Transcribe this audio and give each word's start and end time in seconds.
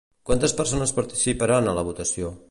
Quantes 0.29 0.53
persones 0.61 0.93
participaran 1.01 1.69
a 1.69 1.75
la 1.81 1.83
votació? 1.91 2.33